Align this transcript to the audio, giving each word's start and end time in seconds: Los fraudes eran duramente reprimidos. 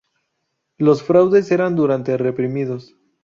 Los 0.79 1.03
fraudes 1.03 1.51
eran 1.51 1.75
duramente 1.75 2.17
reprimidos. 2.17 2.95